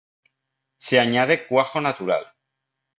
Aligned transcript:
Se 0.77 0.97
añade 0.99 1.45
cuajo 1.45 1.79
natural. 1.79 2.33